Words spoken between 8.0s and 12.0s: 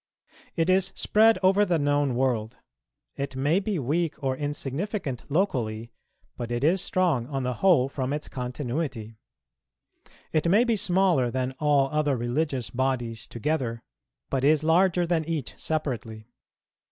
its continuity; it may be smaller than all